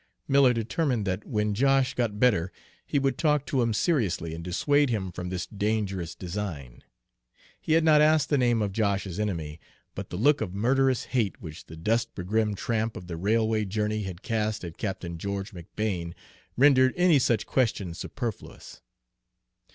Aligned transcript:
Miller 0.27 0.51
determined 0.51 1.05
that 1.05 1.25
when 1.27 1.53
Josh 1.53 1.93
got 1.93 2.19
better 2.19 2.51
he 2.87 2.97
would 2.97 3.19
talk 3.19 3.45
to 3.45 3.61
him 3.61 3.71
seriously 3.71 4.33
and 4.33 4.43
dissuade 4.43 4.89
him 4.89 5.11
from 5.11 5.29
this 5.29 5.45
dangerous 5.45 6.15
design. 6.15 6.83
He 7.61 7.73
had 7.73 7.83
not 7.83 8.01
asked 8.01 8.29
the 8.29 8.37
name 8.39 8.63
of 8.63 8.71
Josh's 8.73 9.19
enemy, 9.19 9.59
but 9.93 10.09
the 10.09 10.17
look 10.17 10.41
of 10.41 10.55
murderous 10.55 11.03
hate 11.03 11.39
which 11.39 11.67
the 11.67 11.77
dust 11.77 12.15
begrimed 12.15 12.57
tramp 12.57 12.97
of 12.97 13.05
the 13.05 13.15
railway 13.15 13.63
journey 13.63 14.01
had 14.01 14.23
cast 14.23 14.63
at 14.65 14.79
Captain 14.79 15.19
George 15.19 15.51
McBane 15.51 16.13
rendered 16.57 16.95
any 16.97 17.19
such 17.19 17.45
question 17.45 17.93
superfluous. 17.93 18.81